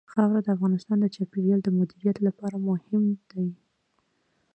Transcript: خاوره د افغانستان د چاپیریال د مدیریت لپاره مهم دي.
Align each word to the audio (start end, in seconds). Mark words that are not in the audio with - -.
خاوره 0.11 0.41
د 0.43 0.47
افغانستان 0.55 0.97
د 1.01 1.05
چاپیریال 1.15 1.59
د 1.63 1.69
مدیریت 1.77 2.17
لپاره 2.27 2.55
مهم 2.67 3.03
دي. 3.31 3.47